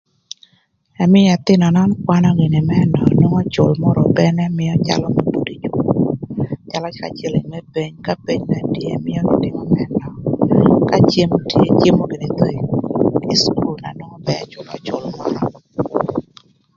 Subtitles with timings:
[1.03, 5.61] Ëmïö ëthïnö nön kwanö gïnï më nöö nwongo cül mörö ope n'ëmïö calö buto ï
[5.63, 6.01] cukul
[6.71, 10.07] calö ka cïlïng më peny ka peny na tye ëmïögï tïmö më nöö
[10.89, 12.53] ka cem tye cemo gïnï thon
[13.33, 15.39] ï cukul na nwongo ba ëcülö cül mörö.